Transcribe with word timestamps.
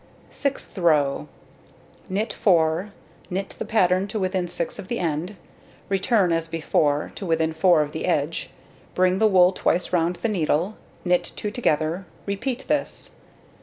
Sixth 0.31 0.75
row: 0.79 1.27
Knit 2.09 2.33
4, 2.33 2.91
knit 3.29 3.53
the 3.59 3.65
pattern 3.65 4.07
to 4.07 4.19
within 4.19 4.47
6 4.47 4.79
of 4.79 4.87
the 4.87 4.97
end. 4.97 5.35
Return, 5.89 6.31
as 6.31 6.47
before, 6.47 7.11
to 7.13 7.23
within 7.23 7.53
4 7.53 7.83
of 7.83 7.91
the 7.91 8.07
edge, 8.07 8.49
bring 8.95 9.19
the 9.19 9.27
wool 9.27 9.51
twice 9.51 9.93
round 9.93 10.15
the 10.23 10.27
needle, 10.27 10.75
knit 11.05 11.31
2 11.35 11.51
together. 11.51 12.05
Repeat 12.25 12.67
this. 12.67 13.11